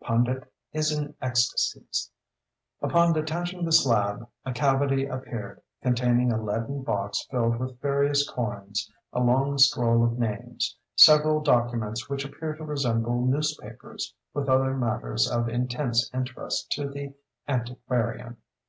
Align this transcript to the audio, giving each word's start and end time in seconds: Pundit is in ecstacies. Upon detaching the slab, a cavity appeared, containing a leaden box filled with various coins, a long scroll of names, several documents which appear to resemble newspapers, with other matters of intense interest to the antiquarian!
Pundit 0.00 0.44
is 0.72 0.92
in 0.96 1.16
ecstacies. 1.20 2.12
Upon 2.80 3.12
detaching 3.12 3.64
the 3.64 3.72
slab, 3.72 4.24
a 4.44 4.52
cavity 4.52 5.06
appeared, 5.06 5.60
containing 5.82 6.30
a 6.30 6.40
leaden 6.40 6.84
box 6.84 7.26
filled 7.28 7.58
with 7.58 7.80
various 7.80 8.24
coins, 8.30 8.88
a 9.12 9.18
long 9.18 9.58
scroll 9.58 10.04
of 10.04 10.16
names, 10.16 10.78
several 10.94 11.40
documents 11.40 12.08
which 12.08 12.24
appear 12.24 12.54
to 12.54 12.64
resemble 12.64 13.26
newspapers, 13.26 14.14
with 14.32 14.48
other 14.48 14.76
matters 14.76 15.28
of 15.28 15.48
intense 15.48 16.08
interest 16.14 16.70
to 16.70 16.88
the 16.88 17.12
antiquarian! 17.48 18.36